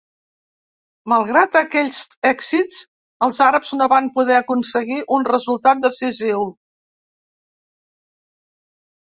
Malgrat 1.11 1.57
aquests 1.59 2.17
èxits, 2.29 2.79
els 3.27 3.41
àrabs 3.49 3.73
no 3.81 3.89
van 3.93 4.09
poden 4.17 4.39
aconseguir 4.39 4.99
un 5.19 5.29
resultat 5.29 5.85
decisiu. 5.85 6.45